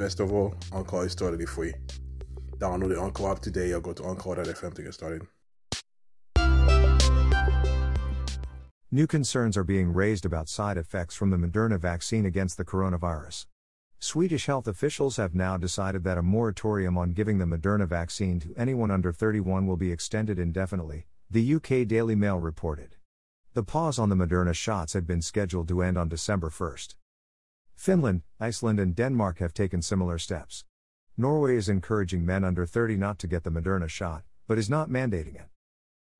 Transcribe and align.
Best 0.00 0.18
of 0.18 0.32
all, 0.32 0.54
Anchor 0.72 1.04
is 1.04 1.14
totally 1.14 1.44
free. 1.44 1.74
Download 2.56 2.88
the 2.88 2.98
Anchor 2.98 3.30
app 3.30 3.40
today 3.40 3.70
or 3.72 3.82
go 3.82 3.92
to 3.92 4.06
Anchor.fm 4.06 4.72
to 4.72 4.82
get 4.82 4.94
started. 4.94 5.26
New 8.90 9.06
concerns 9.06 9.58
are 9.58 9.62
being 9.62 9.92
raised 9.92 10.24
about 10.24 10.48
side 10.48 10.78
effects 10.78 11.14
from 11.14 11.28
the 11.28 11.36
Moderna 11.36 11.78
vaccine 11.78 12.24
against 12.24 12.56
the 12.56 12.64
coronavirus. 12.64 13.44
Swedish 13.98 14.46
health 14.46 14.66
officials 14.66 15.18
have 15.18 15.34
now 15.34 15.58
decided 15.58 16.02
that 16.04 16.16
a 16.16 16.22
moratorium 16.22 16.96
on 16.96 17.12
giving 17.12 17.36
the 17.36 17.44
Moderna 17.44 17.86
vaccine 17.86 18.40
to 18.40 18.54
anyone 18.56 18.90
under 18.90 19.12
31 19.12 19.66
will 19.66 19.76
be 19.76 19.92
extended 19.92 20.38
indefinitely, 20.38 21.08
the 21.30 21.56
UK 21.56 21.86
Daily 21.86 22.14
Mail 22.14 22.38
reported. 22.38 22.96
The 23.52 23.64
pause 23.64 23.98
on 23.98 24.08
the 24.08 24.16
Moderna 24.16 24.54
shots 24.54 24.94
had 24.94 25.06
been 25.06 25.20
scheduled 25.20 25.68
to 25.68 25.82
end 25.82 25.98
on 25.98 26.08
December 26.08 26.48
1st. 26.48 26.94
Finland, 27.80 28.20
Iceland, 28.38 28.78
and 28.78 28.94
Denmark 28.94 29.38
have 29.38 29.54
taken 29.54 29.80
similar 29.80 30.18
steps. 30.18 30.66
Norway 31.16 31.56
is 31.56 31.66
encouraging 31.66 32.26
men 32.26 32.44
under 32.44 32.66
30 32.66 32.98
not 32.98 33.18
to 33.20 33.26
get 33.26 33.42
the 33.42 33.50
Moderna 33.50 33.88
shot, 33.88 34.22
but 34.46 34.58
is 34.58 34.68
not 34.68 34.90
mandating 34.90 35.34
it. 35.34 35.48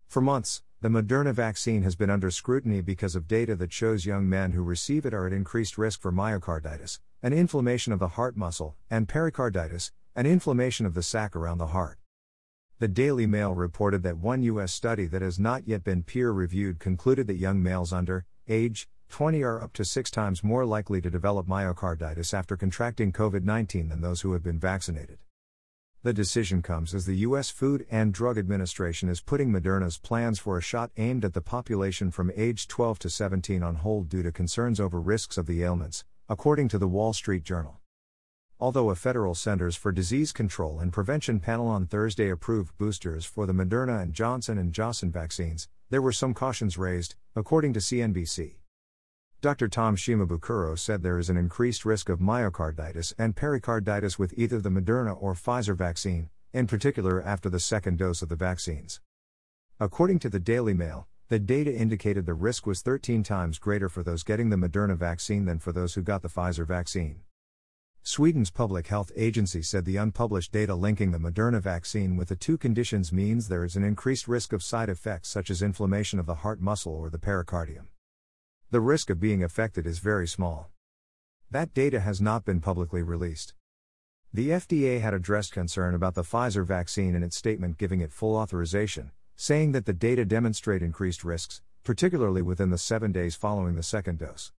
For 0.07 0.23
months, 0.23 0.63
the 0.81 0.89
Moderna 0.89 1.35
vaccine 1.35 1.83
has 1.83 1.97
been 1.97 2.09
under 2.09 2.31
scrutiny 2.31 2.81
because 2.81 3.15
of 3.15 3.29
data 3.29 3.55
that 3.57 3.75
shows 3.75 4.07
young 4.07 4.27
men 4.27 4.53
who 4.53 4.63
receive 4.63 5.05
it 5.05 5.13
are 5.13 5.27
at 5.27 5.35
increased 5.35 5.77
risk 5.77 6.01
for 6.01 6.11
myocarditis, 6.11 6.99
an 7.23 7.35
inflammation 7.35 7.93
of 7.93 7.99
the 7.99 8.15
heart 8.17 8.39
muscle, 8.39 8.75
and 8.89 9.07
pericarditis, 9.07 9.93
an 10.17 10.25
inflammation 10.25 10.87
of 10.87 10.95
the 10.95 11.03
sac 11.03 11.37
around 11.37 11.59
the 11.59 11.75
heart. 11.77 11.99
The 12.79 12.89
Daily 12.89 13.27
Mail 13.27 13.55
reported 13.55 14.03
that 14.05 14.17
one 14.17 14.43
U.S. 14.45 14.73
study 14.73 15.05
that 15.09 15.21
has 15.21 15.39
not 15.39 15.69
yet 15.69 15.85
been 15.85 16.05
peer 16.05 16.31
reviewed 16.31 16.79
concluded 16.79 17.27
that 17.27 17.37
young 17.37 17.63
males 17.63 17.93
under 17.93 18.25
age 18.49 18.89
20 19.11 19.43
are 19.43 19.61
up 19.61 19.73
to 19.75 19.85
six 19.85 20.11
times 20.11 20.45
more 20.45 20.65
likely 20.65 21.01
to 21.01 21.11
develop 21.11 21.47
myocarditis 21.47 22.33
after 22.33 22.57
contracting 22.57 23.13
COVID 23.13 23.45
19 23.45 23.89
than 23.89 24.01
those 24.01 24.21
who 24.23 24.33
have 24.33 24.43
been 24.43 24.59
vaccinated. 24.59 25.19
The 26.03 26.15
decision 26.15 26.63
comes 26.63 26.95
as 26.95 27.05
the 27.05 27.17
U.S. 27.19 27.51
Food 27.51 27.87
and 27.91 28.15
Drug 28.15 28.39
Administration 28.39 29.11
is 29.11 29.21
putting 29.21 29.53
Moderna's 29.53 29.99
plans 29.99 30.39
for 30.39 30.57
a 30.57 30.63
shot 30.63 30.91
aimed 30.97 31.27
at 31.27 31.35
the 31.35 31.43
population 31.43 32.11
from 32.11 32.33
age 32.35 32.69
12 32.69 33.01
to 33.01 33.11
17 33.11 33.63
on 33.63 33.75
hold 33.75 34.09
due 34.09 34.23
to 34.23 34.33
concerns 34.33 34.81
over 34.81 34.99
risks 34.99 35.37
of 35.37 35.47
the 35.47 35.63
ailments, 35.63 36.05
according 36.29 36.69
to 36.69 36.79
the 36.79 36.89
Wall 36.89 37.13
Street 37.13 37.45
Journal. 37.45 37.81
Although 38.59 38.91
a 38.91 38.95
federal 38.95 39.35
Centers 39.35 39.77
for 39.77 39.91
Disease 39.91 40.33
Control 40.33 40.79
and 40.79 40.93
Prevention 40.93 41.41
panel 41.41 41.67
on 41.67 41.87
Thursday 41.87 42.31
approved 42.31 42.79
boosters 42.79 43.27
for 43.27 43.45
the 43.45 43.53
Moderna 43.53 44.01
and 44.01 44.15
Johnson 44.15 44.71
& 44.71 44.73
Johnson 44.73 45.11
vaccines, 45.11 45.69
there 45.91 46.01
were 46.01 46.13
some 46.13 46.33
cautions 46.33 46.79
raised, 46.79 47.15
according 47.35 47.73
to 47.73 47.81
CNBC. 47.81 48.60
Dr. 49.43 49.69
Tom 49.69 49.97
Shimabukuro 49.97 50.79
said 50.79 51.03
there 51.03 51.19
is 51.19 51.31
an 51.31 51.39
increased 51.39 51.87
risk 51.87 52.11
of 52.11 52.19
myocarditis 52.19 53.15
and 53.17 53.35
pericarditis 53.35 54.19
with 54.19 54.35
either 54.37 54.61
the 54.61 54.69
Moderna 54.69 55.17
or 55.19 55.33
Pfizer 55.33 55.75
vaccine, 55.75 56.29
in 56.53 56.67
particular 56.67 57.23
after 57.23 57.49
the 57.49 57.59
second 57.59 57.97
dose 57.97 58.21
of 58.21 58.29
the 58.29 58.37
vaccines. 58.37 59.01
According 59.79 60.19
to 60.19 60.29
the 60.29 60.41
Daily 60.41 60.75
Mail, 60.75 61.09
the 61.29 61.39
data 61.39 61.75
indicated 61.75 62.27
the 62.27 62.35
risk 62.35 62.67
was 62.67 62.83
13 62.83 63.23
times 63.23 63.59
greater 63.59 63.89
for 63.89 64.03
those 64.03 64.25
getting 64.25 64.51
the 64.51 64.57
Moderna 64.57 64.95
vaccine 64.95 65.47
than 65.47 65.59
for 65.59 65.73
those 65.73 65.95
who 65.95 66.03
got 66.03 66.21
the 66.21 66.29
Pfizer 66.29 66.67
vaccine. 66.67 67.21
Sweden's 68.03 68.51
public 68.51 68.89
health 68.89 69.11
agency 69.17 69.63
said 69.63 69.87
the 69.87 69.97
unpublished 69.97 70.53
data 70.53 70.75
linking 70.75 71.13
the 71.13 71.19
Moderna 71.19 71.63
vaccine 71.63 72.15
with 72.15 72.29
the 72.29 72.37
two 72.37 72.59
conditions 72.59 73.11
means 73.11 73.49
there 73.49 73.65
is 73.65 73.77
an 73.77 73.85
increased 73.85 74.29
risk 74.29 74.53
of 74.53 74.63
side 74.63 74.91
effects 74.91 75.31
such 75.31 75.49
as 75.49 75.63
inflammation 75.63 76.19
of 76.19 76.27
the 76.27 76.35
heart 76.35 76.61
muscle 76.61 76.93
or 76.95 77.09
the 77.09 77.19
pericardium. 77.19 77.89
The 78.73 78.81
risk 78.81 79.11
of 79.11 79.19
being 79.19 79.43
affected 79.43 79.85
is 79.85 79.99
very 79.99 80.29
small. 80.29 80.71
That 81.51 81.75
data 81.75 81.99
has 81.99 82.21
not 82.21 82.45
been 82.45 82.61
publicly 82.61 83.03
released. 83.03 83.53
The 84.33 84.51
FDA 84.51 85.01
had 85.01 85.13
addressed 85.13 85.51
concern 85.51 85.93
about 85.93 86.15
the 86.15 86.23
Pfizer 86.23 86.65
vaccine 86.65 87.17
in 87.17 87.25
its 87.25 87.37
statement 87.37 87.79
giving 87.79 88.01
it 88.01 88.13
full 88.13 88.37
authorization, 88.37 89.11
saying 89.35 89.73
that 89.73 89.87
the 89.87 89.93
data 89.93 90.25
demonstrate 90.25 90.83
increased 90.83 91.25
risks, 91.25 91.63
particularly 91.83 92.43
within 92.43 92.71
the 92.71 92.79
seven 92.79 93.11
days 93.11 93.35
following 93.35 93.75
the 93.75 93.83
second 93.83 94.21
dose. 94.21 94.53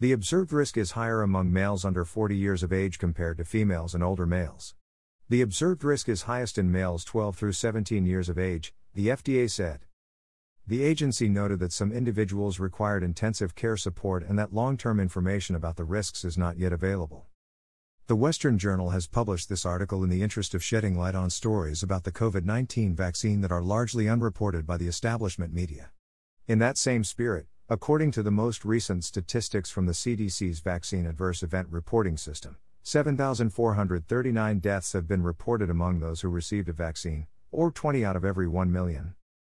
The 0.00 0.12
observed 0.12 0.52
risk 0.52 0.76
is 0.76 0.90
higher 0.90 1.22
among 1.22 1.50
males 1.50 1.82
under 1.82 2.04
40 2.04 2.36
years 2.36 2.62
of 2.62 2.74
age 2.74 2.98
compared 2.98 3.38
to 3.38 3.46
females 3.46 3.94
and 3.94 4.04
older 4.04 4.26
males. 4.26 4.74
The 5.30 5.40
observed 5.40 5.82
risk 5.82 6.10
is 6.10 6.22
highest 6.22 6.58
in 6.58 6.70
males 6.70 7.06
12 7.06 7.36
through 7.36 7.52
17 7.52 8.04
years 8.04 8.28
of 8.28 8.38
age, 8.38 8.74
the 8.94 9.08
FDA 9.08 9.50
said. 9.50 9.86
The 10.70 10.84
agency 10.84 11.28
noted 11.28 11.58
that 11.58 11.72
some 11.72 11.90
individuals 11.90 12.60
required 12.60 13.02
intensive 13.02 13.56
care 13.56 13.76
support 13.76 14.22
and 14.22 14.38
that 14.38 14.54
long 14.54 14.76
term 14.76 15.00
information 15.00 15.56
about 15.56 15.74
the 15.74 15.82
risks 15.82 16.24
is 16.24 16.38
not 16.38 16.58
yet 16.58 16.72
available. 16.72 17.26
The 18.06 18.14
Western 18.14 18.56
Journal 18.56 18.90
has 18.90 19.08
published 19.08 19.48
this 19.48 19.66
article 19.66 20.04
in 20.04 20.10
the 20.10 20.22
interest 20.22 20.54
of 20.54 20.62
shedding 20.62 20.96
light 20.96 21.16
on 21.16 21.28
stories 21.28 21.82
about 21.82 22.04
the 22.04 22.12
COVID 22.12 22.44
19 22.44 22.94
vaccine 22.94 23.40
that 23.40 23.50
are 23.50 23.60
largely 23.60 24.08
unreported 24.08 24.64
by 24.64 24.76
the 24.76 24.86
establishment 24.86 25.52
media. 25.52 25.90
In 26.46 26.60
that 26.60 26.78
same 26.78 27.02
spirit, 27.02 27.46
according 27.68 28.12
to 28.12 28.22
the 28.22 28.30
most 28.30 28.64
recent 28.64 29.02
statistics 29.02 29.72
from 29.72 29.86
the 29.86 29.92
CDC's 29.92 30.60
Vaccine 30.60 31.04
Adverse 31.04 31.42
Event 31.42 31.66
Reporting 31.72 32.16
System, 32.16 32.58
7,439 32.84 34.60
deaths 34.60 34.92
have 34.92 35.08
been 35.08 35.24
reported 35.24 35.68
among 35.68 35.98
those 35.98 36.20
who 36.20 36.28
received 36.28 36.68
a 36.68 36.72
vaccine, 36.72 37.26
or 37.50 37.72
20 37.72 38.04
out 38.04 38.14
of 38.14 38.24
every 38.24 38.46
1 38.46 38.70
million. 38.70 39.16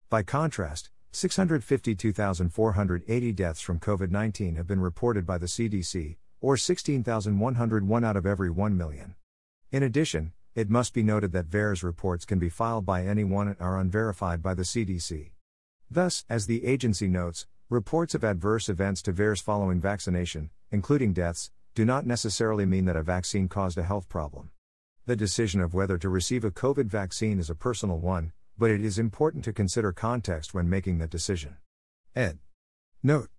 By 0.10 0.24
contrast, 0.24 0.90
652,480 1.14 3.34
deaths 3.34 3.60
from 3.60 3.80
COVID 3.80 4.12
19 4.12 4.56
have 4.56 4.66
been 4.66 4.80
reported 4.80 5.26
by 5.26 5.38
the 5.38 5.46
CDC, 5.46 6.16
or 6.40 6.56
16,101 6.56 8.06
out 8.06 8.16
of 8.16 8.26
every 8.26 8.50
1 8.50 8.78
million. 8.78 9.16
In 9.72 9.84
addition, 9.84 10.32
it 10.56 10.70
must 10.70 10.94
be 10.94 11.04
noted 11.04 11.34
that 11.34 11.50
VAERS 11.50 11.84
reports 11.84 12.24
can 12.24 12.40
be 12.40 12.48
filed 12.48 12.86
by 12.86 13.06
anyone 13.06 13.50
and 13.50 13.58
are 13.60 13.78
unverified 13.78 14.42
by 14.42 14.54
the 14.54 14.64
CDC. 14.64 15.32
Thus, 15.90 16.24
as 16.30 16.46
the 16.46 16.66
agency 16.66 17.10
notes, 17.10 17.46
reports 17.70 18.16
of 18.16 18.24
adverse 18.24 18.70
events 18.70 19.02
to 19.02 19.12
VAERS 19.12 19.42
following 19.42 19.82
vaccination, 19.82 20.50
including 20.72 21.12
deaths, 21.12 21.52
do 21.76 21.84
not 21.84 22.06
necessarily 22.06 22.66
mean 22.66 22.86
that 22.86 22.96
a 22.96 23.04
vaccine 23.04 23.50
caused 23.50 23.78
a 23.78 23.84
health 23.84 24.08
problem. 24.08 24.52
The 25.06 25.18
decision 25.18 25.60
of 25.60 25.74
whether 25.74 25.98
to 25.98 26.10
receive 26.10 26.46
a 26.46 26.52
COVID 26.52 26.86
vaccine 26.86 27.40
is 27.40 27.50
a 27.50 27.56
personal 27.56 28.00
one, 28.00 28.32
but 28.62 28.70
it 28.70 28.86
is 28.86 29.00
important 29.00 29.44
to 29.44 29.52
consider 29.52 29.92
context 29.92 30.54
when 30.54 30.70
making 30.70 31.00
that 31.00 31.10
decision. 31.10 31.58
Ed. 32.16 32.38
Note 33.02 33.32